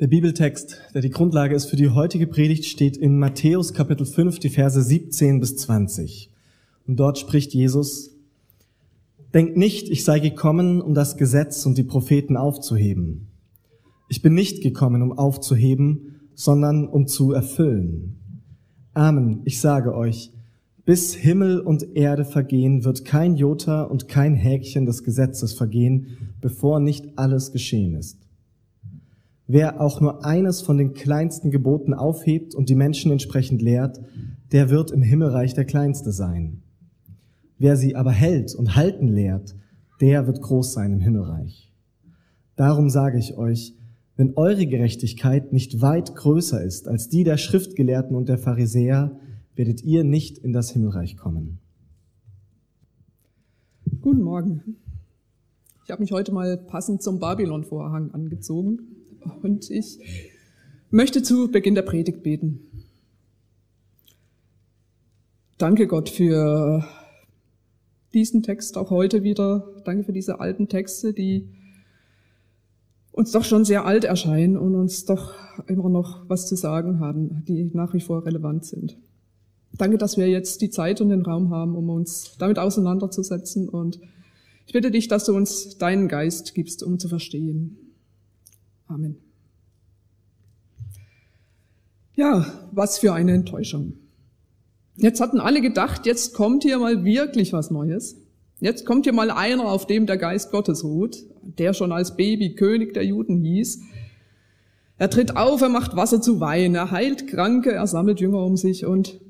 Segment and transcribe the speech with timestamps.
[0.00, 4.40] Der Bibeltext, der die Grundlage ist für die heutige Predigt, steht in Matthäus Kapitel 5,
[4.40, 6.32] die Verse 17 bis 20.
[6.88, 8.10] Und dort spricht Jesus,
[9.32, 13.28] Denkt nicht, ich sei gekommen, um das Gesetz und die Propheten aufzuheben.
[14.08, 18.16] Ich bin nicht gekommen, um aufzuheben, sondern um zu erfüllen.
[18.94, 20.32] Amen, ich sage euch,
[20.84, 26.80] bis Himmel und Erde vergehen, wird kein Jota und kein Häkchen des Gesetzes vergehen, bevor
[26.80, 28.23] nicht alles geschehen ist.
[29.46, 34.00] Wer auch nur eines von den kleinsten Geboten aufhebt und die Menschen entsprechend lehrt,
[34.52, 36.62] der wird im Himmelreich der Kleinste sein.
[37.58, 39.54] Wer sie aber hält und halten lehrt,
[40.00, 41.72] der wird groß sein im Himmelreich.
[42.56, 43.74] Darum sage ich euch,
[44.16, 49.18] wenn eure Gerechtigkeit nicht weit größer ist als die der Schriftgelehrten und der Pharisäer,
[49.56, 51.58] werdet ihr nicht in das Himmelreich kommen.
[54.00, 54.76] Guten Morgen.
[55.84, 59.03] Ich habe mich heute mal passend zum Babylon-Vorhang angezogen
[59.42, 59.98] und ich
[60.90, 62.60] möchte zu Beginn der Predigt beten.
[65.58, 66.84] Danke Gott für
[68.12, 69.66] diesen Text auch heute wieder.
[69.84, 71.48] Danke für diese alten Texte, die
[73.12, 75.34] uns doch schon sehr alt erscheinen und uns doch
[75.68, 78.96] immer noch was zu sagen haben, die nach wie vor relevant sind.
[79.76, 83.68] Danke, dass wir jetzt die Zeit und den Raum haben, um uns damit auseinanderzusetzen.
[83.68, 84.00] Und
[84.66, 87.76] ich bitte dich, dass du uns deinen Geist gibst, um zu verstehen.
[88.88, 89.16] Amen.
[92.14, 93.94] Ja, was für eine Enttäuschung.
[94.96, 98.16] Jetzt hatten alle gedacht, jetzt kommt hier mal wirklich was Neues.
[98.60, 102.54] Jetzt kommt hier mal einer, auf dem der Geist Gottes ruht, der schon als Baby
[102.54, 103.80] König der Juden hieß.
[104.96, 108.56] Er tritt auf, er macht Wasser zu Wein, er heilt Kranke, er sammelt Jünger um
[108.56, 109.20] sich und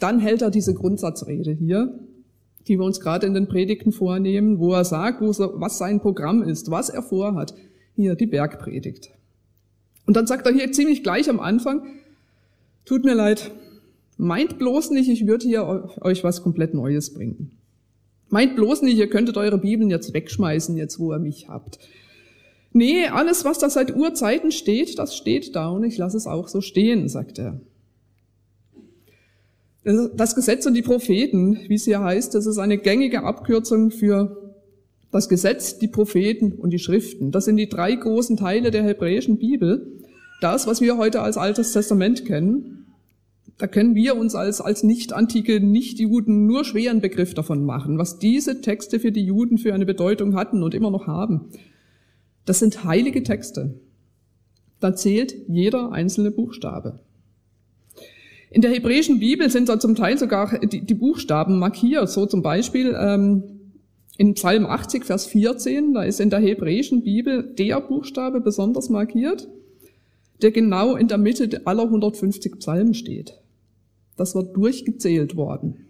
[0.00, 2.00] dann hält er diese Grundsatzrede hier,
[2.66, 6.72] die wir uns gerade in den Predigten vornehmen, wo er sagt, was sein Programm ist,
[6.72, 7.54] was er vorhat.
[7.96, 9.10] Hier die Bergpredigt.
[10.06, 11.86] Und dann sagt er hier ziemlich gleich am Anfang,
[12.84, 13.50] tut mir leid,
[14.16, 17.52] meint bloß nicht, ich würde hier euch was komplett Neues bringen.
[18.28, 21.78] Meint bloß nicht, ihr könntet eure Bibeln jetzt wegschmeißen, jetzt wo ihr mich habt.
[22.72, 26.48] Nee, alles, was da seit Urzeiten steht, das steht da und ich lasse es auch
[26.48, 27.60] so stehen, sagt er.
[29.84, 34.41] Das Gesetz und die Propheten, wie es hier heißt, das ist eine gängige Abkürzung für
[35.12, 37.30] das Gesetz, die Propheten und die Schriften.
[37.30, 40.00] Das sind die drei großen Teile der hebräischen Bibel.
[40.40, 42.86] Das, was wir heute als Altes Testament kennen.
[43.58, 48.62] Da können wir uns als, als nicht-antike Nicht-Juden nur schweren Begriff davon machen, was diese
[48.62, 51.50] Texte für die Juden für eine Bedeutung hatten und immer noch haben.
[52.46, 53.74] Das sind heilige Texte.
[54.80, 57.00] Da zählt jeder einzelne Buchstabe.
[58.50, 62.08] In der hebräischen Bibel sind da zum Teil sogar die, die Buchstaben markiert.
[62.08, 63.61] So zum Beispiel ähm,
[64.18, 69.48] in Psalm 80, Vers 14, da ist in der hebräischen Bibel der Buchstabe besonders markiert,
[70.42, 73.38] der genau in der Mitte aller 150 Psalmen steht.
[74.16, 75.86] Das wird durchgezählt worden.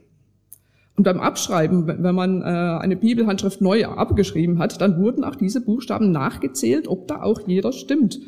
[0.94, 5.62] Und beim Abschreiben, wenn man äh, eine Bibelhandschrift neu abgeschrieben hat, dann wurden auch diese
[5.62, 8.20] Buchstaben nachgezählt, ob da auch jeder stimmt.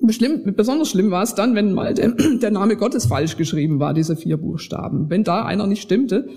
[0.00, 4.38] Besonders schlimm war es dann, wenn mal der Name Gottes falsch geschrieben war, diese vier
[4.38, 5.10] Buchstaben.
[5.10, 6.28] Wenn da einer nicht stimmte,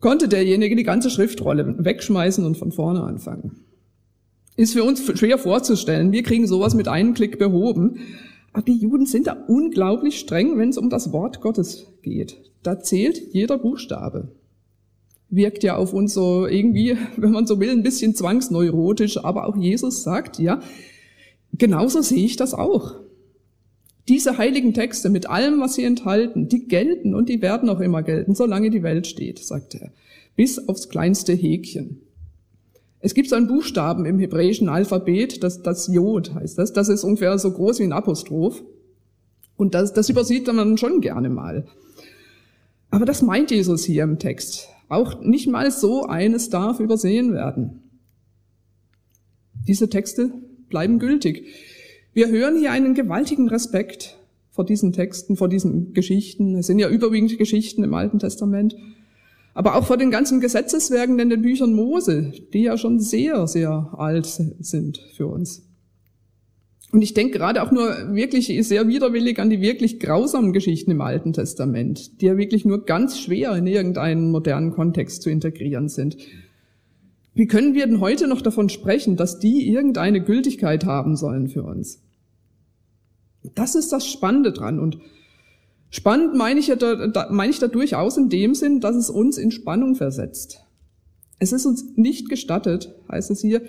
[0.00, 3.64] konnte derjenige die ganze Schriftrolle wegschmeißen und von vorne anfangen.
[4.56, 6.12] Ist für uns schwer vorzustellen.
[6.12, 7.98] Wir kriegen sowas mit einem Klick behoben.
[8.52, 12.38] Aber die Juden sind da unglaublich streng, wenn es um das Wort Gottes geht.
[12.62, 14.32] Da zählt jeder Buchstabe.
[15.30, 19.22] Wirkt ja auf uns so irgendwie, wenn man so will, ein bisschen zwangsneurotisch.
[19.24, 20.60] Aber auch Jesus sagt, ja,
[21.52, 22.94] Genauso sehe ich das auch.
[24.08, 28.02] Diese heiligen Texte mit allem, was sie enthalten, die gelten und die werden auch immer
[28.02, 29.92] gelten, solange die Welt steht, sagt er,
[30.34, 32.00] bis aufs kleinste Häkchen.
[33.00, 37.04] Es gibt so einen Buchstaben im hebräischen Alphabet, das, das Jod heißt das, das ist
[37.04, 38.62] ungefähr so groß wie ein Apostroph.
[39.56, 41.66] Und das, das übersieht man schon gerne mal.
[42.90, 44.68] Aber das meint Jesus hier im Text.
[44.88, 47.82] Auch nicht mal so eines darf übersehen werden.
[49.66, 50.32] Diese Texte
[50.68, 51.46] bleiben gültig.
[52.12, 54.18] Wir hören hier einen gewaltigen Respekt
[54.50, 56.56] vor diesen Texten, vor diesen Geschichten.
[56.56, 58.74] Es sind ja überwiegend Geschichten im Alten Testament.
[59.54, 63.94] Aber auch vor den ganzen Gesetzeswerken in den Büchern Mose, die ja schon sehr, sehr
[63.96, 65.68] alt sind für uns.
[66.90, 71.02] Und ich denke gerade auch nur wirklich sehr widerwillig an die wirklich grausamen Geschichten im
[71.02, 76.16] Alten Testament, die ja wirklich nur ganz schwer in irgendeinen modernen Kontext zu integrieren sind.
[77.38, 81.62] Wie können wir denn heute noch davon sprechen, dass die irgendeine Gültigkeit haben sollen für
[81.62, 82.02] uns?
[83.54, 84.80] Das ist das Spannende dran.
[84.80, 84.98] Und
[85.88, 89.38] spannend meine ich, ja da, meine ich da durchaus in dem Sinn, dass es uns
[89.38, 90.64] in Spannung versetzt.
[91.38, 93.62] Es ist uns nicht gestattet, heißt es hier,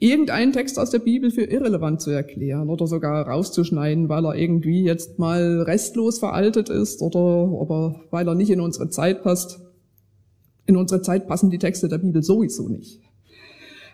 [0.00, 4.84] irgendeinen Text aus der Bibel für irrelevant zu erklären oder sogar rauszuschneiden, weil er irgendwie
[4.84, 9.60] jetzt mal restlos veraltet ist oder, oder weil er nicht in unsere Zeit passt.
[10.66, 13.00] In unsere Zeit passen die Texte der Bibel sowieso nicht.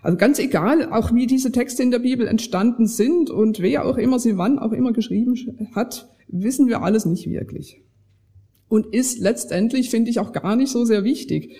[0.03, 3.99] Also ganz egal, auch wie diese Texte in der Bibel entstanden sind und wer auch
[3.99, 5.35] immer sie wann auch immer geschrieben
[5.75, 7.83] hat, wissen wir alles nicht wirklich.
[8.69, 11.57] Und ist letztendlich, finde ich, auch gar nicht so sehr wichtig.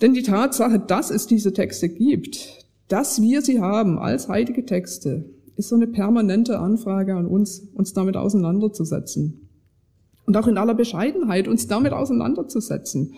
[0.00, 5.24] Denn die Tatsache, dass es diese Texte gibt, dass wir sie haben als heilige Texte,
[5.56, 9.48] ist so eine permanente Anfrage an uns, uns damit auseinanderzusetzen.
[10.24, 13.14] Und auch in aller Bescheidenheit uns damit auseinanderzusetzen.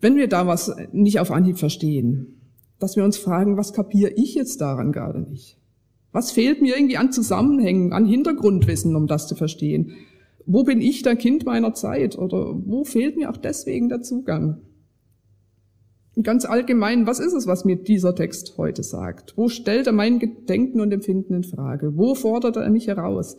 [0.00, 2.37] Wenn wir da was nicht auf Anhieb verstehen,
[2.78, 5.58] dass wir uns fragen, was kapiere ich jetzt daran gerade nicht?
[6.12, 9.92] Was fehlt mir irgendwie an Zusammenhängen, an Hintergrundwissen, um das zu verstehen?
[10.46, 12.16] Wo bin ich der Kind meiner Zeit?
[12.16, 14.62] Oder wo fehlt mir auch deswegen der Zugang?
[16.16, 19.36] Und ganz allgemein, was ist es, was mir dieser Text heute sagt?
[19.36, 21.96] Wo stellt er mein Gedenken und Empfinden in Frage?
[21.96, 23.36] Wo fordert er mich heraus?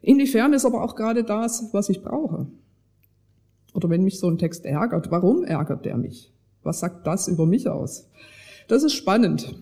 [0.00, 2.46] Inwiefern ist aber auch gerade das, was ich brauche?
[3.74, 6.32] Oder wenn mich so ein Text ärgert, warum ärgert der mich?
[6.62, 8.08] Was sagt das über mich aus?
[8.68, 9.54] Das ist spannend.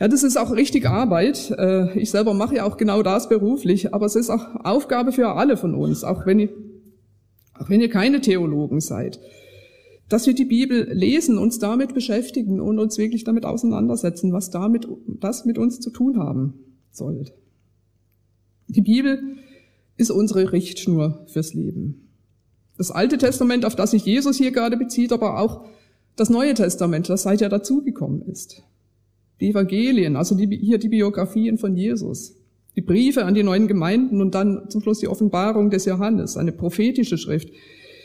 [0.00, 1.50] Ja, das ist auch richtig Arbeit.
[1.56, 5.30] Äh, ich selber mache ja auch genau das beruflich, aber es ist auch Aufgabe für
[5.30, 6.50] alle von uns, auch wenn ihr,
[7.54, 9.20] auch wenn ihr keine Theologen seid,
[10.08, 14.86] dass wir die Bibel lesen, uns damit beschäftigen und uns wirklich damit auseinandersetzen, was damit
[15.06, 16.54] das mit uns zu tun haben
[16.90, 17.24] soll.
[18.66, 19.22] Die Bibel
[19.96, 22.08] ist unsere Richtschnur fürs Leben.
[22.76, 25.64] Das Alte Testament, auf das sich Jesus hier gerade bezieht, aber auch
[26.16, 28.62] das Neue Testament, das seit ja dazugekommen ist.
[29.40, 32.36] Die Evangelien, also die, hier die Biografien von Jesus.
[32.76, 36.52] Die Briefe an die neuen Gemeinden und dann zum Schluss die Offenbarung des Johannes, eine
[36.52, 37.50] prophetische Schrift.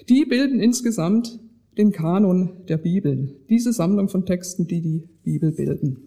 [0.09, 1.39] Die bilden insgesamt
[1.77, 3.35] den Kanon der Bibel.
[3.49, 5.97] Diese Sammlung von Texten, die die Bibel bilden.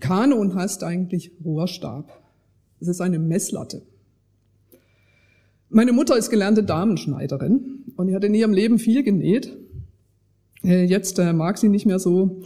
[0.00, 2.22] Kanon heißt eigentlich Rohrstab.
[2.80, 3.82] Es ist eine Messlatte.
[5.70, 9.58] Meine Mutter ist gelernte Damenschneiderin und die hat in ihrem Leben viel genäht.
[10.62, 12.42] Äh, jetzt äh, mag sie nicht mehr so.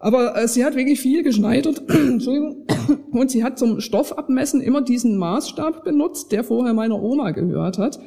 [0.00, 1.80] Aber äh, sie hat wirklich viel geschneidert.
[1.88, 2.66] Entschuldigung.
[3.12, 8.00] Und sie hat zum Stoffabmessen immer diesen Maßstab benutzt, der vorher meiner Oma gehört hat.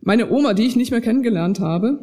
[0.00, 1.98] Meine Oma, die ich nicht mehr kennengelernt habe,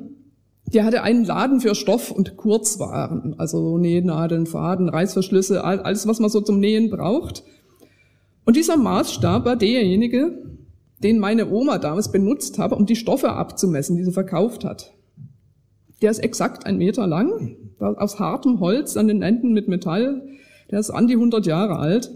[0.71, 6.29] die hatte einen Laden für Stoff und Kurzwaren, also Nähnadeln, Faden, Reißverschlüsse, alles, was man
[6.29, 7.43] so zum Nähen braucht.
[8.45, 10.46] Und dieser Maßstab war derjenige,
[10.99, 14.93] den meine Oma damals benutzt habe, um die Stoffe abzumessen, die sie verkauft hat.
[16.01, 20.23] Der ist exakt ein Meter lang, aus hartem Holz an den Enden mit Metall.
[20.71, 22.11] Der ist an die 100 Jahre alt.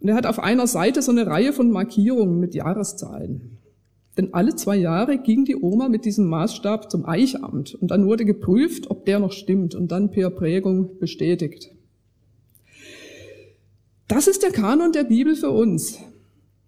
[0.00, 3.58] Und er hat auf einer Seite so eine Reihe von Markierungen mit Jahreszahlen.
[4.16, 8.26] Denn alle zwei Jahre ging die Oma mit diesem Maßstab zum Eichamt und dann wurde
[8.26, 11.70] geprüft, ob der noch stimmt und dann per Prägung bestätigt.
[14.06, 15.98] Das ist der Kanon der Bibel für uns.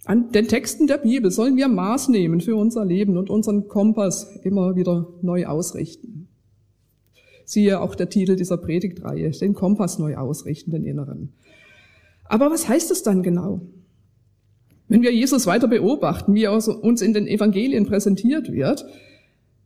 [0.06, 4.38] An den Texten der Bibel sollen wir Maß nehmen für unser Leben und unseren Kompass
[4.42, 6.28] immer wieder neu ausrichten.
[7.46, 11.32] Siehe auch der Titel dieser Predigtreihe, den Kompass neu ausrichten, den inneren.
[12.24, 13.62] Aber was heißt es dann genau?
[14.88, 18.84] Wenn wir Jesus weiter beobachten, wie er uns in den Evangelien präsentiert wird,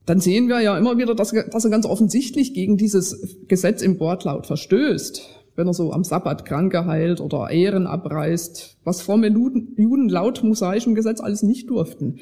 [0.06, 4.46] dann sehen wir ja immer wieder, dass er ganz offensichtlich gegen dieses Gesetz im Wortlaut
[4.46, 10.44] verstößt wenn er so am Sabbat Kranke heilt oder Ehren abreißt, was fromme Juden laut
[10.44, 12.20] mosaischem Gesetz alles nicht durften.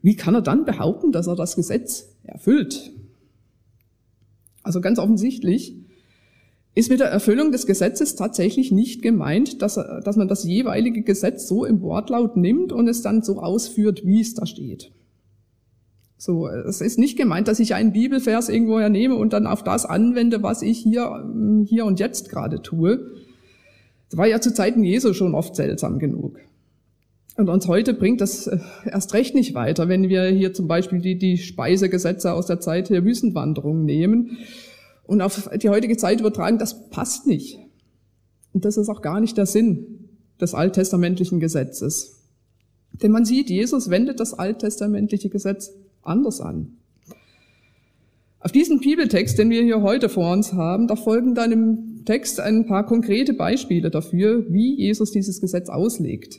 [0.00, 2.92] Wie kann er dann behaupten, dass er das Gesetz erfüllt?
[4.62, 5.76] Also ganz offensichtlich
[6.74, 11.46] ist mit der Erfüllung des Gesetzes tatsächlich nicht gemeint, dass, dass man das jeweilige Gesetz
[11.46, 14.92] so im Wortlaut nimmt und es dann so ausführt, wie es da steht.
[16.18, 19.84] So, es ist nicht gemeint, dass ich einen Bibelvers irgendwoher nehme und dann auf das
[19.84, 23.10] anwende, was ich hier, ähm, hier und jetzt gerade tue.
[24.08, 26.38] Das war ja zu Zeiten Jesu schon oft seltsam genug.
[27.36, 31.00] Und uns heute bringt das äh, erst recht nicht weiter, wenn wir hier zum Beispiel
[31.00, 34.38] die, die Speisegesetze aus der Zeit der Wüstenwanderung nehmen
[35.04, 37.58] und auf die heutige Zeit übertragen, das passt nicht.
[38.54, 40.08] Und das ist auch gar nicht der Sinn
[40.40, 42.22] des alttestamentlichen Gesetzes.
[42.92, 45.74] Denn man sieht, Jesus wendet das alttestamentliche Gesetz
[46.06, 46.76] anders an.
[48.40, 52.38] Auf diesen Bibeltext, den wir hier heute vor uns haben, da folgen dann im Text
[52.38, 56.38] ein paar konkrete Beispiele dafür, wie Jesus dieses Gesetz auslegt.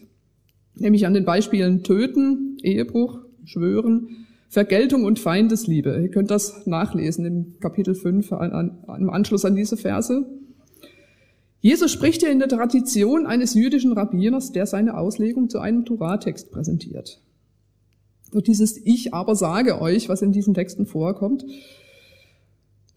[0.76, 6.00] Nämlich an den Beispielen Töten, Ehebruch, Schwören, Vergeltung und Feindesliebe.
[6.02, 10.26] Ihr könnt das nachlesen im Kapitel 5 im Anschluss an diese Verse.
[11.60, 16.52] Jesus spricht ja in der Tradition eines jüdischen Rabbiners, der seine Auslegung zu einem Torah-Text
[16.52, 17.22] präsentiert.
[18.32, 21.46] So dieses Ich aber sage euch, was in diesen Texten vorkommt,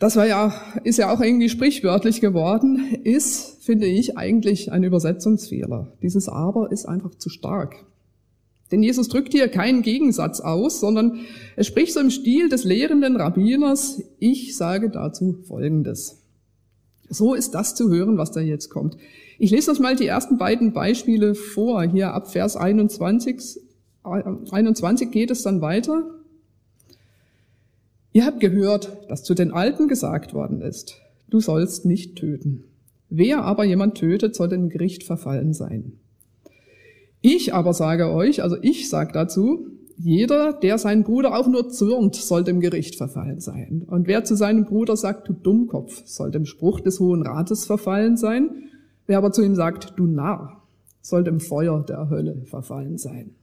[0.01, 5.93] das war ja, ist ja auch irgendwie sprichwörtlich geworden, ist, finde ich, eigentlich ein Übersetzungsfehler.
[6.03, 7.85] Dieses Aber ist einfach zu stark.
[8.73, 11.21] Denn Jesus drückt hier keinen Gegensatz aus, sondern
[11.55, 16.23] er spricht so im Stil des lehrenden Rabbiners, ich sage dazu Folgendes.
[17.11, 18.97] So ist das zu hören, was da jetzt kommt.
[19.39, 21.83] Ich lese uns mal die ersten beiden Beispiele vor.
[21.83, 23.61] Hier ab Vers 21,
[24.03, 26.05] 21 geht es dann weiter.
[28.13, 32.65] Ihr habt gehört, dass zu den Alten gesagt worden ist, du sollst nicht töten.
[33.09, 35.93] Wer aber jemand tötet, soll dem Gericht verfallen sein.
[37.21, 39.67] Ich aber sage euch, also ich sage dazu,
[39.97, 43.85] jeder, der seinen Bruder auch nur zürnt, soll dem Gericht verfallen sein.
[43.87, 48.17] Und wer zu seinem Bruder sagt, du Dummkopf, soll dem Spruch des Hohen Rates verfallen
[48.17, 48.51] sein.
[49.07, 50.63] Wer aber zu ihm sagt, du Narr,
[51.03, 53.35] soll dem Feuer der Hölle verfallen sein.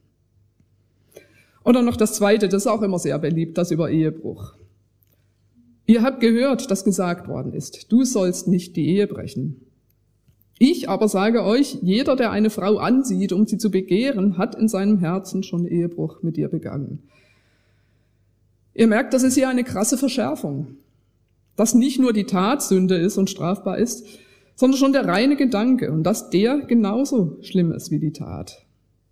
[1.67, 4.53] Oder noch das Zweite, das ist auch immer sehr beliebt, das über Ehebruch.
[5.85, 9.65] Ihr habt gehört, dass gesagt worden ist, du sollst nicht die Ehe brechen.
[10.59, 14.69] Ich aber sage euch, jeder, der eine Frau ansieht, um sie zu begehren, hat in
[14.69, 17.03] seinem Herzen schon Ehebruch mit ihr begangen.
[18.73, 20.77] Ihr merkt, das ist hier eine krasse Verschärfung.
[21.57, 24.05] Dass nicht nur die Tat Sünde ist und strafbar ist,
[24.55, 28.66] sondern schon der reine Gedanke und dass der genauso schlimm ist wie die Tat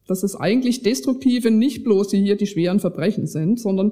[0.07, 3.91] dass es eigentlich Destruktive nicht bloß hier die schweren Verbrechen sind, sondern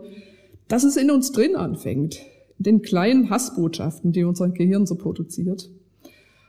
[0.68, 2.20] dass es in uns drin anfängt,
[2.58, 5.70] den kleinen Hassbotschaften, die unser Gehirn so produziert.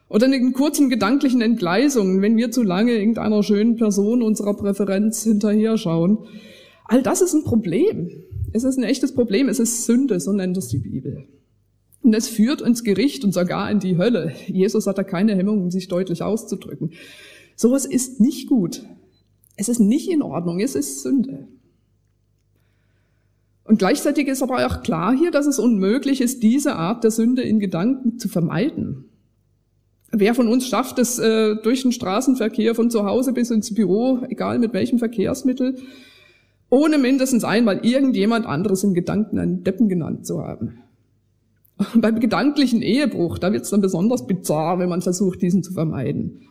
[0.09, 5.25] Oder in den kurzen gedanklichen Entgleisungen, wenn wir zu lange irgendeiner schönen Person unserer Präferenz
[5.25, 6.19] hinterher schauen.
[6.85, 8.11] All das ist ein Problem.
[8.53, 9.49] Es ist ein echtes Problem.
[9.49, 11.25] Es ist Sünde, so nennt es die Bibel.
[12.03, 14.33] Und es führt ins Gericht und sogar in die Hölle.
[14.47, 16.93] Jesus hat da keine Hemmungen, sich deutlich auszudrücken.
[17.57, 18.83] Sowas ist nicht gut.
[19.57, 21.49] Es ist nicht in Ordnung, es ist Sünde.
[23.65, 27.43] Und gleichzeitig ist aber auch klar hier, dass es unmöglich ist, diese Art der Sünde
[27.43, 29.07] in Gedanken zu vermeiden.
[30.13, 34.21] Wer von uns schafft es äh, durch den Straßenverkehr von zu Hause bis ins Büro,
[34.29, 35.77] egal mit welchem Verkehrsmittel,
[36.71, 40.79] ohne mindestens einmal irgendjemand anderes in Gedanken einen Deppen genannt zu haben?
[41.95, 45.73] Und beim gedanklichen Ehebruch, da wird es dann besonders bizarr, wenn man versucht, diesen zu
[45.73, 46.43] vermeiden.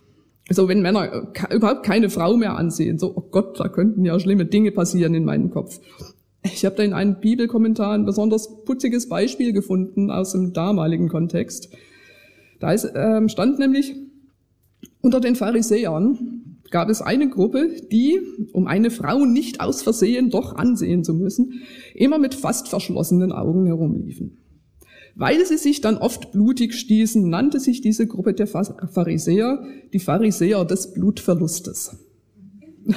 [0.50, 4.46] So, wenn Männer überhaupt keine Frau mehr ansehen, so, oh Gott, da könnten ja schlimme
[4.46, 5.80] Dinge passieren in meinem Kopf.
[6.44, 11.70] Ich habe da in einem Bibelkommentar ein besonders putziges Beispiel gefunden aus dem damaligen Kontext.
[12.60, 13.96] Da ist, ähm, stand nämlich,
[15.02, 18.20] unter den Pharisäern gab es eine Gruppe, die,
[18.52, 21.62] um eine Frau nicht aus Versehen doch ansehen zu müssen,
[21.94, 24.43] immer mit fast verschlossenen Augen herumliefen.
[25.16, 30.66] Weil sie sich dann oft blutig stießen, nannte sich diese Gruppe der Pharisäer die Pharisäer
[30.66, 31.98] des Blutverlustes.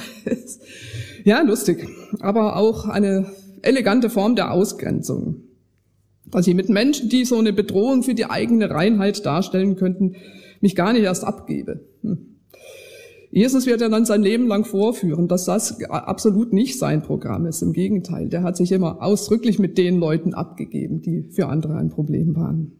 [1.23, 1.87] ja, lustig,
[2.19, 3.31] aber auch eine
[3.61, 5.43] elegante Form der Ausgrenzung.
[6.25, 10.15] Dass ich mit Menschen, die so eine Bedrohung für die eigene Reinheit darstellen könnten,
[10.59, 11.85] mich gar nicht erst abgebe.
[12.01, 12.36] Hm.
[13.29, 17.61] Jesus wird ja dann sein Leben lang vorführen, dass das absolut nicht sein Programm ist.
[17.61, 21.89] Im Gegenteil, der hat sich immer ausdrücklich mit den Leuten abgegeben, die für andere ein
[21.89, 22.71] Problem waren.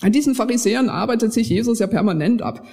[0.00, 2.66] An diesen Pharisäern arbeitet sich Jesus ja permanent ab.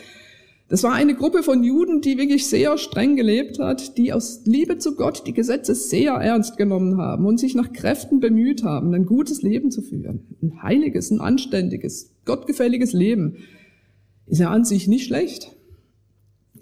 [0.69, 4.79] Das war eine Gruppe von Juden, die wirklich sehr streng gelebt hat, die aus Liebe
[4.79, 9.05] zu Gott die Gesetze sehr ernst genommen haben und sich nach Kräften bemüht haben, ein
[9.05, 10.35] gutes Leben zu führen.
[10.41, 13.37] Ein heiliges, ein anständiges, gottgefälliges Leben.
[14.25, 15.52] Ist ja an sich nicht schlecht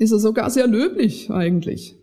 [0.01, 1.95] ist er sogar sehr löblich eigentlich.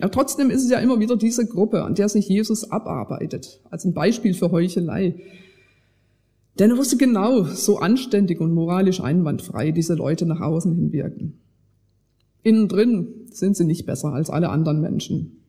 [0.00, 3.84] Ja, trotzdem ist es ja immer wieder diese Gruppe, an der sich Jesus abarbeitet, als
[3.84, 5.14] ein Beispiel für Heuchelei.
[6.58, 11.38] Denn er wusste genau, so anständig und moralisch einwandfrei diese Leute nach außen hin wirken.
[12.42, 15.44] Innen drin sind sie nicht besser als alle anderen Menschen.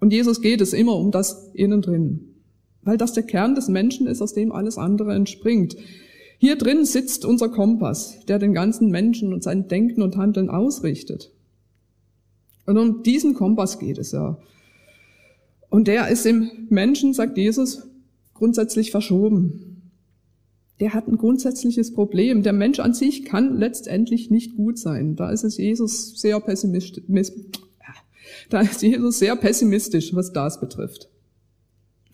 [0.00, 2.34] Und Jesus geht es immer um das innen drin,
[2.82, 5.74] weil das der Kern des Menschen ist, aus dem alles andere entspringt.
[6.44, 11.32] Hier drin sitzt unser Kompass, der den ganzen Menschen und sein Denken und Handeln ausrichtet.
[12.66, 14.36] Und um diesen Kompass geht es ja.
[15.70, 17.88] Und der ist im Menschen, sagt Jesus,
[18.34, 19.90] grundsätzlich verschoben.
[20.80, 22.42] Der hat ein grundsätzliches Problem.
[22.42, 25.16] Der Mensch an sich kann letztendlich nicht gut sein.
[25.16, 27.02] Da ist es Jesus sehr pessimistisch,
[28.50, 31.08] da ist Jesus sehr pessimistisch, was das betrifft.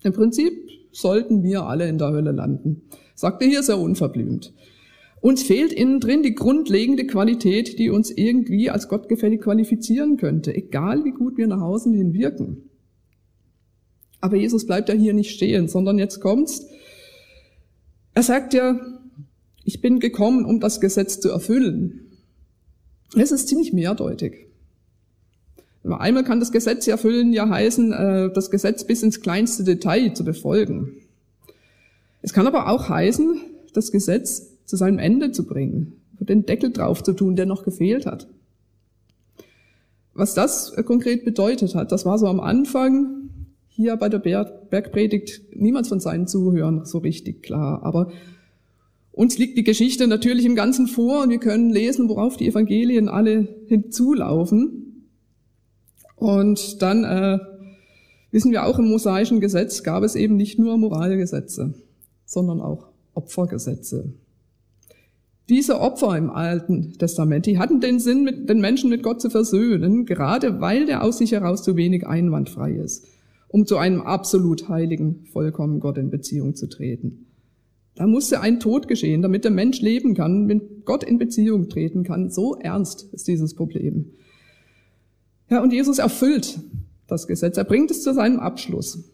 [0.05, 0.53] Im Prinzip
[0.93, 2.83] sollten wir alle in der Hölle landen.
[3.15, 4.53] Sagt er hier sehr unverblümt.
[5.21, 11.05] Uns fehlt innen drin die grundlegende Qualität, die uns irgendwie als gottgefällig qualifizieren könnte, egal
[11.05, 12.71] wie gut wir nach außen hin wirken.
[14.21, 16.67] Aber Jesus bleibt ja hier nicht stehen, sondern jetzt kommt's.
[18.15, 18.81] Er sagt ja,
[19.65, 22.19] ich bin gekommen, um das Gesetz zu erfüllen.
[23.17, 24.50] Es ist ziemlich mehrdeutig.
[25.83, 30.25] Einmal kann das Gesetz erfüllen ja heißen, äh, das Gesetz bis ins kleinste Detail zu
[30.25, 30.97] befolgen.
[32.23, 33.41] Es kann aber auch heißen,
[33.73, 38.07] das Gesetz zu seinem Ende zu bringen, den Deckel drauf zu tun, der noch gefehlt
[38.07, 38.29] hat.
[40.13, 43.31] Was das konkret bedeutet hat, das war so am Anfang
[43.69, 47.83] hier bei der Bergpredigt niemals von seinen Zuhörern so richtig klar.
[47.83, 48.11] Aber
[49.13, 53.09] uns liegt die Geschichte natürlich im Ganzen vor und wir können lesen, worauf die Evangelien
[53.09, 54.90] alle hinzulaufen.
[56.21, 57.39] Und dann äh,
[58.31, 61.73] wissen wir auch im mosaischen Gesetz gab es eben nicht nur Moralgesetze,
[62.27, 64.13] sondern auch Opfergesetze.
[65.49, 69.31] Diese Opfer im Alten Testament, die hatten den Sinn, mit, den Menschen mit Gott zu
[69.31, 73.07] versöhnen, gerade weil der aus sich heraus zu wenig einwandfrei ist,
[73.49, 77.29] um zu einem absolut heiligen, vollkommen Gott in Beziehung zu treten.
[77.95, 82.05] Da musste ein Tod geschehen, damit der Mensch leben kann, mit Gott in Beziehung treten
[82.05, 82.29] kann.
[82.29, 84.13] So ernst ist dieses Problem.
[85.51, 86.61] Ja, und Jesus erfüllt
[87.09, 87.57] das Gesetz.
[87.57, 89.11] Er bringt es zu seinem Abschluss,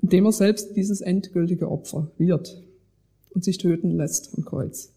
[0.00, 2.62] indem er selbst dieses endgültige Opfer wird
[3.30, 4.90] und sich töten lässt am Kreuz.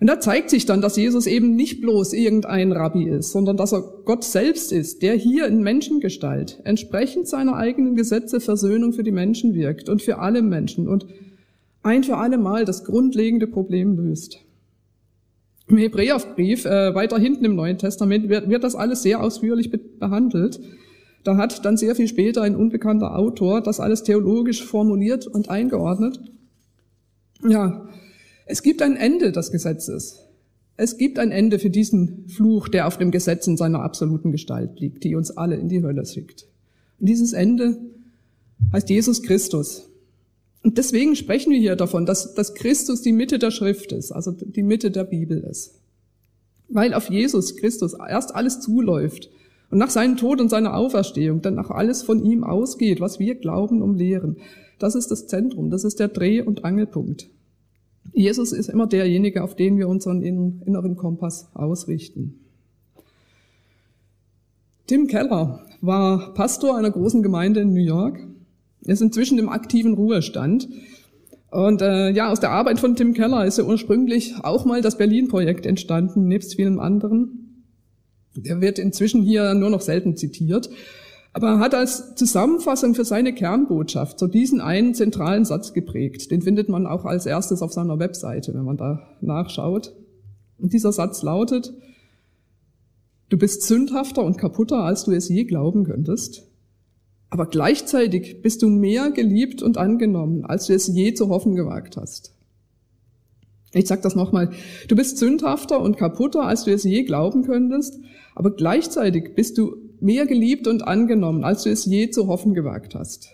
[0.00, 3.72] Und da zeigt sich dann, dass Jesus eben nicht bloß irgendein Rabbi ist, sondern dass
[3.72, 9.12] er Gott selbst ist, der hier in Menschengestalt entsprechend seiner eigenen Gesetze Versöhnung für die
[9.12, 11.06] Menschen wirkt und für alle Menschen und
[11.82, 14.44] ein für alle Mal das grundlegende Problem löst.
[15.68, 19.78] Im Hebräerbrief, äh, weiter hinten im Neuen Testament, wird, wird das alles sehr ausführlich be
[19.78, 20.60] behandelt.
[21.24, 26.20] Da hat dann sehr viel später ein unbekannter Autor das alles theologisch formuliert und eingeordnet.
[27.46, 27.88] Ja,
[28.46, 30.24] es gibt ein Ende des Gesetzes.
[30.76, 34.78] Es gibt ein Ende für diesen Fluch, der auf dem Gesetz in seiner absoluten Gestalt
[34.80, 36.46] liegt, die uns alle in die Hölle schickt.
[37.00, 37.76] Und dieses Ende
[38.72, 39.88] heißt Jesus Christus.
[40.62, 44.32] Und deswegen sprechen wir hier davon, dass, dass Christus die Mitte der Schrift ist, also
[44.32, 45.74] die Mitte der Bibel ist.
[46.68, 49.30] Weil auf Jesus Christus erst alles zuläuft
[49.70, 53.36] und nach seinem Tod und seiner Auferstehung dann auch alles von ihm ausgeht, was wir
[53.36, 54.36] glauben und lehren.
[54.78, 57.28] Das ist das Zentrum, das ist der Dreh- und Angelpunkt.
[58.12, 62.40] Jesus ist immer derjenige, auf den wir unseren inneren Kompass ausrichten.
[64.86, 68.26] Tim Keller war Pastor einer großen Gemeinde in New York.
[68.84, 70.68] Er ist inzwischen im aktiven Ruhestand.
[71.50, 74.98] Und äh, ja, aus der Arbeit von Tim Keller ist ja ursprünglich auch mal das
[74.98, 77.64] Berlin-Projekt entstanden, nebst vielen anderen.
[78.36, 80.68] Der wird inzwischen hier nur noch selten zitiert.
[81.32, 86.30] Aber er hat als Zusammenfassung für seine Kernbotschaft so diesen einen zentralen Satz geprägt.
[86.30, 89.94] Den findet man auch als erstes auf seiner Webseite, wenn man da nachschaut.
[90.58, 91.72] Und dieser Satz lautet,
[93.28, 96.47] du bist sündhafter und kaputter, als du es je glauben könntest.
[97.30, 101.96] Aber gleichzeitig bist du mehr geliebt und angenommen, als du es je zu hoffen gewagt
[101.96, 102.34] hast.
[103.72, 104.50] Ich sag das nochmal.
[104.88, 108.00] Du bist sündhafter und kaputter, als du es je glauben könntest,
[108.34, 112.94] aber gleichzeitig bist du mehr geliebt und angenommen, als du es je zu hoffen gewagt
[112.94, 113.30] hast.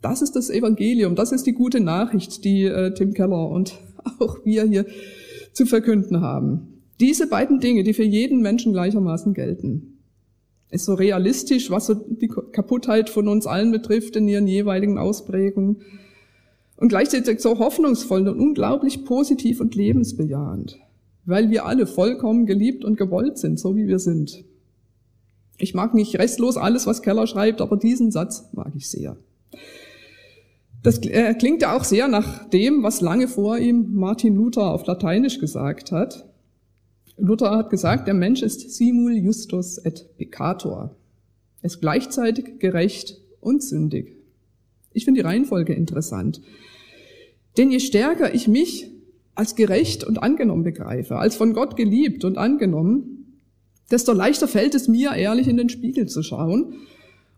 [0.00, 3.78] Das ist das Evangelium, das ist die gute Nachricht, die äh, Tim Keller und
[4.20, 4.86] auch wir hier
[5.52, 6.82] zu verkünden haben.
[7.00, 9.93] Diese beiden Dinge, die für jeden Menschen gleichermaßen gelten.
[10.70, 15.82] Ist so realistisch, was so die Kaputtheit von uns allen betrifft in ihren jeweiligen Ausprägungen.
[16.76, 20.80] Und gleichzeitig so hoffnungsvoll und unglaublich positiv und lebensbejahend,
[21.24, 24.44] weil wir alle vollkommen geliebt und gewollt sind, so wie wir sind.
[25.56, 29.16] Ich mag nicht restlos alles, was Keller schreibt, aber diesen Satz mag ich sehr.
[30.82, 34.84] Das äh, klingt ja auch sehr nach dem, was lange vor ihm Martin Luther auf
[34.86, 36.26] Lateinisch gesagt hat.
[37.16, 40.96] Luther hat gesagt, der Mensch ist simul justus et peccator.
[41.62, 44.16] Er ist gleichzeitig gerecht und sündig.
[44.92, 46.40] Ich finde die Reihenfolge interessant.
[47.56, 48.90] Denn je stärker ich mich
[49.34, 53.40] als gerecht und angenommen begreife, als von Gott geliebt und angenommen,
[53.90, 56.74] desto leichter fällt es mir, ehrlich in den Spiegel zu schauen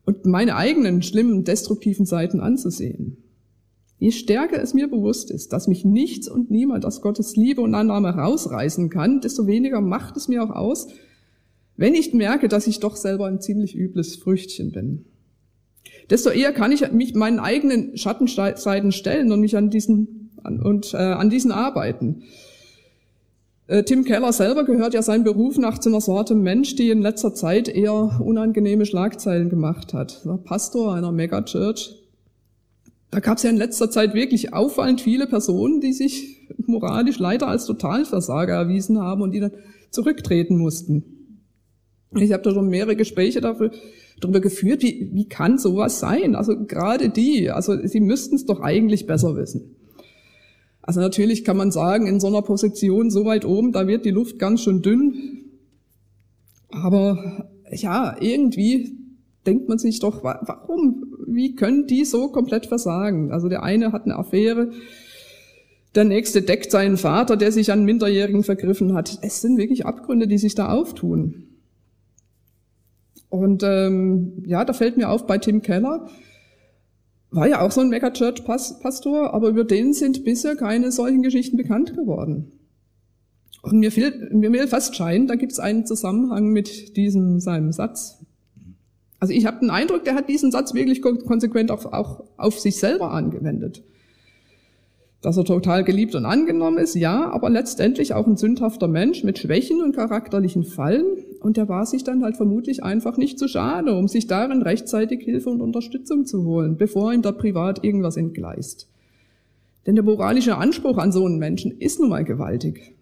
[0.04, 3.16] und meine eigenen schlimmen, destruktiven Seiten anzusehen.
[3.98, 7.74] Je stärker es mir bewusst ist, dass mich nichts und niemand aus Gottes Liebe und
[7.74, 10.88] Annahme rausreißen kann, desto weniger macht es mir auch aus,
[11.76, 15.04] wenn ich merke, dass ich doch selber ein ziemlich übles Früchtchen bin.
[16.10, 20.94] Desto eher kann ich mich meinen eigenen Schattenseiten stellen und mich an diesen, an, und,
[20.94, 22.22] äh, an diesen arbeiten.
[23.66, 27.02] Äh, Tim Keller selber gehört ja sein Beruf nach zu einer Sorte Mensch, die in
[27.02, 30.20] letzter Zeit eher unangenehme Schlagzeilen gemacht hat.
[30.24, 32.05] Er war Pastor einer Megachurch.
[33.10, 37.48] Da gab es ja in letzter Zeit wirklich auffallend viele Personen, die sich moralisch leider
[37.48, 39.52] als Totalversager erwiesen haben und die dann
[39.90, 41.04] zurücktreten mussten.
[42.14, 43.70] Ich habe da schon mehrere Gespräche dafür,
[44.20, 46.34] darüber geführt, wie, wie kann sowas sein?
[46.34, 49.76] Also gerade die, also sie müssten es doch eigentlich besser wissen.
[50.82, 54.10] Also natürlich kann man sagen, in so einer Position so weit oben, da wird die
[54.10, 55.14] Luft ganz schön dünn.
[56.70, 58.96] Aber ja, irgendwie
[59.46, 63.32] denkt man sich doch, warum, wie können die so komplett versagen?
[63.32, 64.70] Also der eine hat eine Affäre,
[65.94, 69.18] der nächste deckt seinen Vater, der sich an Minderjährigen vergriffen hat.
[69.22, 71.44] Es sind wirklich Abgründe, die sich da auftun.
[73.30, 76.08] Und ähm, ja, da fällt mir auf bei Tim Keller,
[77.30, 81.94] war ja auch so ein Megachurch-Pastor, aber über den sind bisher keine solchen Geschichten bekannt
[81.96, 82.52] geworden.
[83.62, 87.72] Und mir, fiel, mir will fast scheinen, da gibt es einen Zusammenhang mit diesem seinem
[87.72, 88.24] Satz.
[89.18, 92.76] Also ich habe den Eindruck, der hat diesen Satz wirklich konsequent auch, auch auf sich
[92.76, 93.82] selber angewendet.
[95.22, 99.38] Dass er total geliebt und angenommen ist, ja, aber letztendlich auch ein sündhafter Mensch mit
[99.38, 101.06] Schwächen und charakterlichen Fallen.
[101.40, 105.24] Und der war sich dann halt vermutlich einfach nicht zu schade, um sich darin rechtzeitig
[105.24, 108.88] Hilfe und Unterstützung zu holen, bevor ihm da privat irgendwas entgleist.
[109.86, 112.94] Denn der moralische Anspruch an so einen Menschen ist nun mal gewaltig.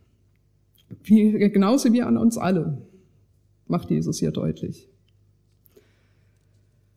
[1.03, 2.79] Wie, genauso wie an uns alle,
[3.67, 4.89] macht Jesus hier deutlich.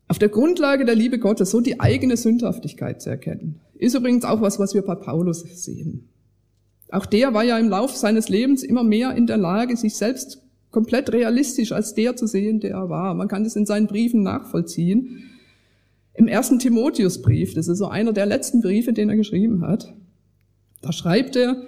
[0.08, 4.42] Auf der Grundlage der Liebe Gottes so die eigene Sündhaftigkeit zu erkennen, ist übrigens auch
[4.42, 6.08] was, was wir bei Paulus sehen.
[6.90, 10.42] Auch der war ja im Lauf seines Lebens immer mehr in der Lage, sich selbst
[10.72, 13.14] komplett realistisch als der zu sehen, der er war.
[13.14, 15.24] Man kann das in seinen Briefen nachvollziehen.
[16.14, 19.94] Im ersten Timotheusbrief, das ist so einer der letzten Briefe, den er geschrieben hat,
[20.82, 21.62] da schreibt er,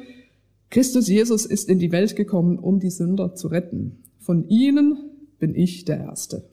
[0.70, 4.04] Christus Jesus ist in die Welt gekommen, um die Sünder zu retten.
[4.20, 4.98] Von ihnen
[5.40, 6.44] bin ich der Erste.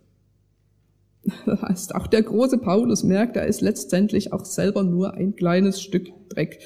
[1.44, 5.80] Das heißt, auch der große Paulus merkt, er ist letztendlich auch selber nur ein kleines
[5.80, 6.58] Stück Dreck.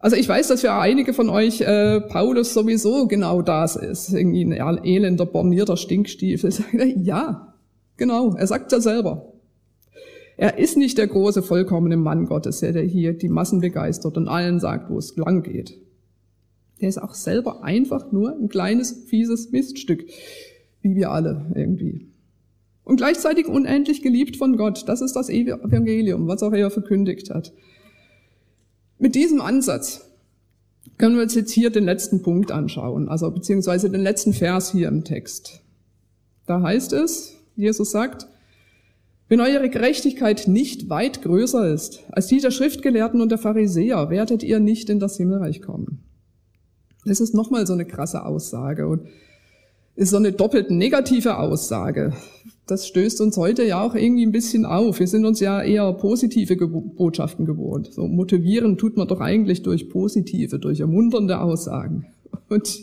[0.00, 4.44] Also ich weiß, dass für einige von euch äh, Paulus sowieso genau das ist, irgendwie
[4.44, 6.52] ein elender, bornierter Stinkstiefel.
[6.96, 7.54] Ja,
[7.96, 9.32] genau, er sagt ja selber.
[10.36, 14.60] Er ist nicht der große, vollkommene Mann Gottes, der hier die Massen begeistert und allen
[14.60, 15.76] sagt, wo es lang geht.
[16.80, 20.04] Der ist auch selber einfach nur ein kleines, fieses Miststück,
[20.80, 22.07] wie wir alle irgendwie
[22.88, 24.88] und gleichzeitig unendlich geliebt von Gott.
[24.88, 27.52] Das ist das Evangelium, was auch er verkündigt hat.
[28.98, 30.10] Mit diesem Ansatz
[30.96, 34.88] können wir uns jetzt hier den letzten Punkt anschauen, also beziehungsweise den letzten Vers hier
[34.88, 35.60] im Text.
[36.46, 38.26] Da heißt es, Jesus sagt,
[39.28, 44.42] wenn eure Gerechtigkeit nicht weit größer ist als die der Schriftgelehrten und der Pharisäer, werdet
[44.42, 46.04] ihr nicht in das Himmelreich kommen.
[47.04, 49.02] Das ist nochmal so eine krasse Aussage und
[49.94, 52.14] ist so eine doppelt negative Aussage
[52.68, 55.00] das stößt uns heute ja auch irgendwie ein bisschen auf.
[55.00, 57.92] Wir sind uns ja eher positive Botschaften gewohnt.
[57.94, 62.06] So motivieren tut man doch eigentlich durch positive, durch ermunternde Aussagen.
[62.50, 62.80] Und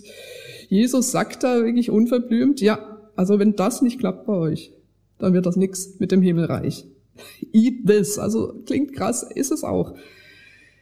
[0.69, 2.79] Jesus sagt da wirklich unverblümt, ja,
[3.15, 4.71] also wenn das nicht klappt bei euch,
[5.19, 6.85] dann wird das nix mit dem Himmelreich.
[7.53, 8.17] Eat this.
[8.17, 9.93] Also klingt krass, ist es auch.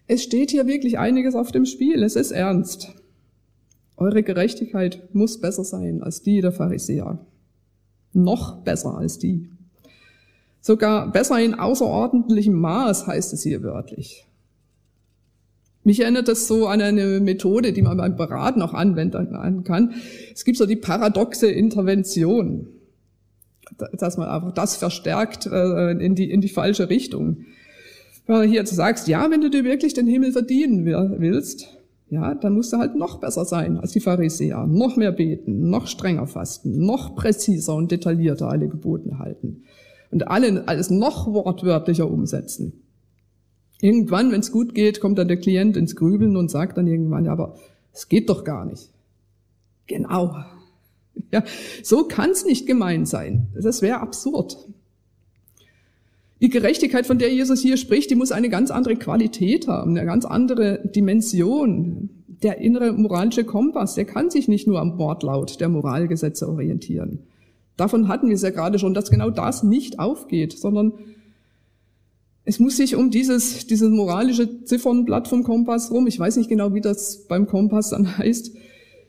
[0.07, 2.03] Es steht hier wirklich einiges auf dem Spiel.
[2.03, 2.93] Es ist ernst.
[3.97, 7.19] Eure Gerechtigkeit muss besser sein als die der Pharisäer.
[8.13, 9.49] Noch besser als die.
[10.61, 14.25] Sogar besser in außerordentlichem Maß heißt es hier wörtlich.
[15.83, 19.95] Mich erinnert das so an eine Methode, die man beim Beraten auch anwenden kann.
[20.33, 22.67] Es gibt so die paradoxe Intervention,
[23.97, 27.45] dass man einfach das verstärkt äh, in, die, in die falsche Richtung.
[28.25, 31.67] Wenn du hier sagst, ja, wenn du dir wirklich den Himmel verdienen willst,
[32.13, 35.87] ja, dann musst du halt noch besser sein als die Pharisäer, noch mehr beten, noch
[35.87, 39.63] strenger fasten, noch präziser und detaillierter alle Geboten halten
[40.11, 42.83] und alle, alles noch wortwörtlicher umsetzen.
[43.81, 47.25] Irgendwann, wenn es gut geht, kommt dann der Klient ins Grübeln und sagt dann irgendwann,
[47.25, 47.55] ja, aber
[47.91, 48.89] es geht doch gar nicht.
[49.87, 50.35] Genau.
[51.31, 51.43] Ja,
[51.81, 53.47] so kann es nicht gemeint sein.
[53.55, 54.57] Das wäre absurd.
[56.43, 60.05] Die Gerechtigkeit, von der Jesus hier spricht, die muss eine ganz andere Qualität haben, eine
[60.05, 62.09] ganz andere Dimension.
[62.27, 67.19] Der innere moralische Kompass, der kann sich nicht nur am Wortlaut der Moralgesetze orientieren.
[67.77, 70.91] Davon hatten wir es ja gerade schon, dass genau das nicht aufgeht, sondern
[72.43, 76.73] es muss sich um dieses, dieses moralische Ziffernblatt vom Kompass rum, ich weiß nicht genau,
[76.73, 78.53] wie das beim Kompass dann heißt,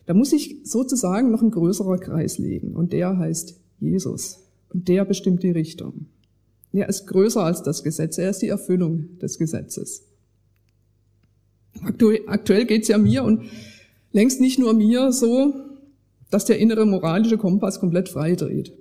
[0.06, 4.38] da muss sich sozusagen noch ein größerer Kreis legen und der heißt Jesus
[4.72, 6.06] und der bestimmt die Richtung.
[6.74, 10.02] Er ist größer als das Gesetz, er ist die Erfüllung des Gesetzes.
[12.26, 13.44] Aktuell geht es ja mir und
[14.12, 15.54] längst nicht nur mir so,
[16.30, 18.72] dass der innere moralische Kompass komplett frei dreht.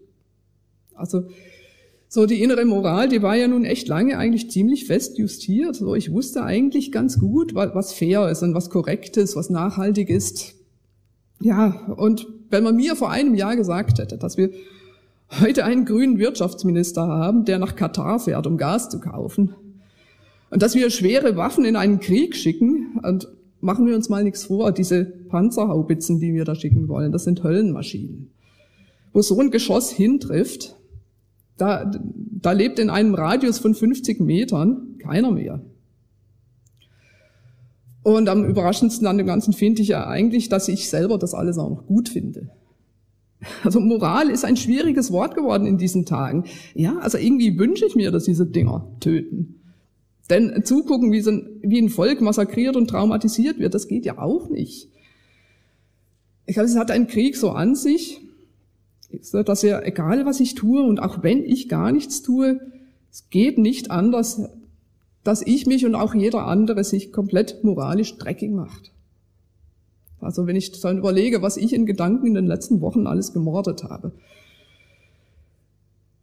[0.96, 1.28] Also
[2.08, 5.76] so die innere Moral, die war ja nun echt lange eigentlich ziemlich fest justiert.
[5.76, 10.10] So ich wusste eigentlich ganz gut, was fair ist und was korrekt ist, was nachhaltig
[10.10, 10.56] ist.
[11.42, 14.52] Ja, und wenn man mir vor einem Jahr gesagt hätte, dass wir
[15.42, 19.56] heute einen grünen Wirtschaftsminister haben, der nach Katar fährt, um Gas zu kaufen.
[20.50, 23.28] Und dass wir schwere Waffen in einen Krieg schicken und
[23.60, 27.44] machen wir uns mal nichts vor, diese Panzerhaubitzen, die wir da schicken wollen, das sind
[27.44, 28.30] Höllenmaschinen.
[29.14, 30.76] wo so ein Geschoss hintrifft,
[31.58, 31.90] da,
[32.42, 35.62] da lebt in einem Radius von 50 Metern keiner mehr.
[38.04, 41.58] Und am überraschendsten an dem Ganzen finde ich ja eigentlich, dass ich selber das alles
[41.58, 42.50] auch noch gut finde.
[43.64, 46.46] Also Moral ist ein schwieriges Wort geworden in diesen Tagen.
[46.74, 49.60] Ja, also irgendwie wünsche ich mir, dass diese Dinger töten.
[50.30, 54.18] Denn zugucken, wie, so ein, wie ein Volk massakriert und traumatisiert wird, das geht ja
[54.20, 54.90] auch nicht.
[56.46, 58.22] Ich glaube, es hat ein Krieg so an sich,
[59.32, 62.60] dass er, egal was ich tue und auch wenn ich gar nichts tue,
[63.12, 64.42] es geht nicht anders,
[65.24, 68.93] dass ich mich und auch jeder andere sich komplett moralisch dreckig macht.
[70.24, 73.84] Also wenn ich dann überlege, was ich in Gedanken in den letzten Wochen alles gemordet
[73.84, 74.12] habe.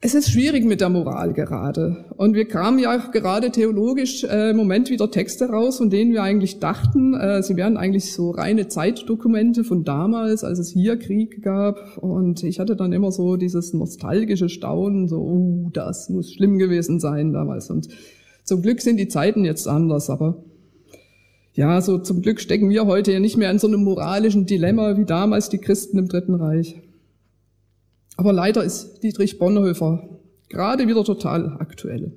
[0.03, 2.07] Es ist schwierig mit der Moral gerade.
[2.17, 6.13] Und wir kamen ja auch gerade theologisch äh, im Moment wieder Texte raus, von denen
[6.13, 10.99] wir eigentlich dachten, äh, sie wären eigentlich so reine Zeitdokumente von damals, als es hier
[10.99, 11.99] Krieg gab.
[11.99, 16.99] Und ich hatte dann immer so dieses nostalgische Staunen, so, oh, das muss schlimm gewesen
[16.99, 17.69] sein damals.
[17.69, 17.89] Und
[18.45, 20.43] zum Glück sind die Zeiten jetzt anders, aber
[21.55, 24.97] ja, so zum Glück stecken wir heute ja nicht mehr in so einem moralischen Dilemma
[24.97, 26.81] wie damals die Christen im Dritten Reich.
[28.17, 30.09] Aber leider ist Dietrich Bonhoeffer
[30.49, 32.13] gerade wieder total aktuell.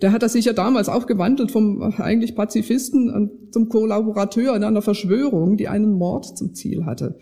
[0.00, 5.58] Der hat sich ja damals auch gewandelt vom eigentlich Pazifisten zum Kollaborateur in einer Verschwörung,
[5.58, 7.16] die einen Mord zum Ziel hatte.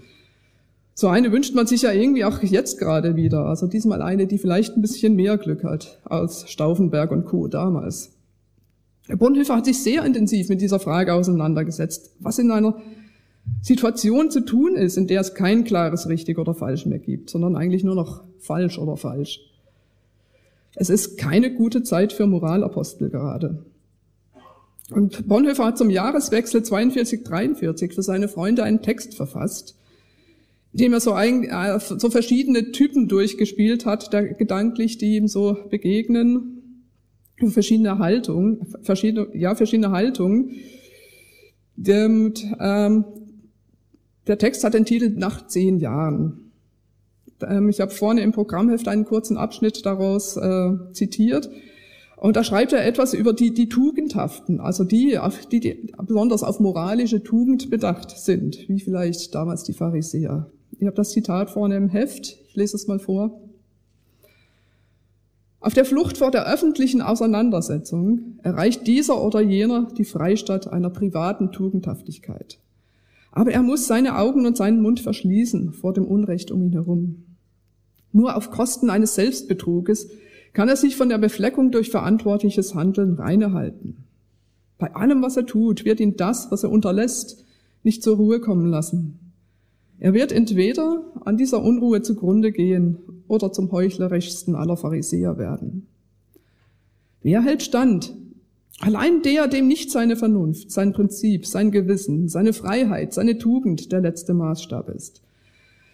[0.94, 3.46] So eine wünscht man sich ja irgendwie auch jetzt gerade wieder.
[3.46, 7.48] Also diesmal eine, die vielleicht ein bisschen mehr Glück hat als Stauffenberg und Co.
[7.48, 8.17] damals.
[9.16, 12.76] Bonhoeffer hat sich sehr intensiv mit dieser Frage auseinandergesetzt, was in einer
[13.62, 17.56] Situation zu tun ist, in der es kein klares richtig oder falsch mehr gibt, sondern
[17.56, 19.40] eigentlich nur noch falsch oder falsch.
[20.74, 23.64] Es ist keine gute Zeit für Moralapostel gerade.
[24.90, 29.76] Und Bonhoeffer hat zum Jahreswechsel 42-43 für seine Freunde einen Text verfasst,
[30.72, 35.56] in dem er so, ein, äh, so verschiedene Typen durchgespielt hat, gedanklich, die ihm so
[35.68, 36.57] begegnen,
[37.46, 40.56] verschiedene Haltungen, verschiedene, ja, verschiedene Haltungen.
[41.76, 43.04] Und, ähm,
[44.26, 46.52] der Text hat den Titel Nach zehn Jahren.
[47.42, 51.48] Ähm, ich habe vorne im Programmheft einen kurzen Abschnitt daraus äh, zitiert.
[52.16, 55.16] Und da schreibt er etwas über die, die Tugendhaften, also die,
[55.52, 60.50] die, die besonders auf moralische Tugend bedacht sind, wie vielleicht damals die Pharisäer.
[60.80, 63.40] Ich habe das Zitat vorne im Heft, ich lese es mal vor.
[65.60, 71.50] Auf der Flucht vor der öffentlichen Auseinandersetzung erreicht dieser oder jener die Freistatt einer privaten
[71.50, 72.60] Tugendhaftigkeit.
[73.32, 77.24] Aber er muss seine Augen und seinen Mund verschließen vor dem Unrecht um ihn herum.
[78.12, 80.08] Nur auf Kosten eines Selbstbetruges
[80.52, 84.04] kann er sich von der Befleckung durch verantwortliches Handeln reinehalten.
[84.78, 87.44] Bei allem, was er tut, wird ihn das, was er unterlässt,
[87.82, 89.27] nicht zur Ruhe kommen lassen.
[89.98, 95.86] Er wird entweder an dieser Unruhe zugrunde gehen oder zum heuchlerischsten aller Pharisäer werden.
[97.22, 98.14] Wer hält stand
[98.80, 104.00] Allein der, dem nicht seine Vernunft, sein Prinzip, sein Gewissen, seine Freiheit, seine Tugend der
[104.00, 105.20] letzte Maßstab ist,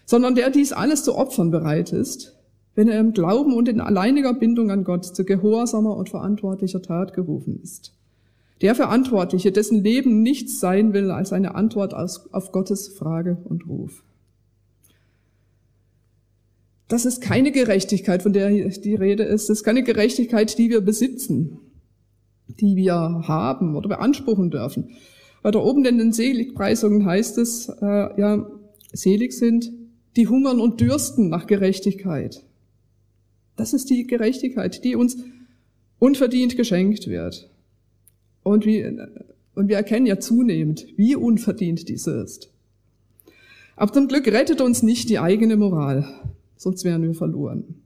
[0.04, 2.36] sondern der dies alles zu opfern bereit ist,
[2.74, 7.14] wenn er im Glauben und in alleiniger Bindung an Gott zu gehorsamer und verantwortlicher Tat
[7.14, 7.94] gerufen ist.
[8.60, 14.04] Der Verantwortliche, dessen Leben nichts sein will als eine Antwort auf Gottes Frage und Ruf.
[16.88, 19.48] Das ist keine Gerechtigkeit, von der die Rede ist.
[19.48, 21.58] Das ist keine Gerechtigkeit, die wir besitzen,
[22.46, 24.90] die wir haben oder beanspruchen dürfen.
[25.42, 28.46] Weiter oben in den Seligpreisungen heißt es, äh, ja,
[28.92, 29.72] selig sind,
[30.16, 32.44] die hungern und dürsten nach Gerechtigkeit.
[33.56, 35.18] Das ist die Gerechtigkeit, die uns
[35.98, 37.50] unverdient geschenkt wird.
[38.44, 39.08] Und, wir,
[39.56, 42.52] und wir erkennen ja zunehmend, wie unverdient diese ist.
[43.74, 46.06] Aber zum Glück rettet uns nicht die eigene Moral,
[46.56, 47.82] sonst wären wir verloren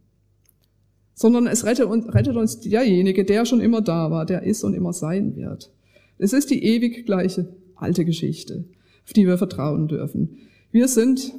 [1.19, 4.73] sondern es rettet uns, rettet uns derjenige, der schon immer da war, der ist und
[4.73, 5.73] immer sein wird.
[6.17, 8.65] Es ist die ewig gleiche alte Geschichte,
[9.05, 10.39] auf die wir vertrauen dürfen.
[10.71, 11.35] Wir sind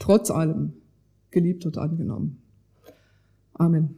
[0.00, 0.72] trotz allem
[1.30, 2.38] geliebt und angenommen.
[3.54, 3.90] Amen.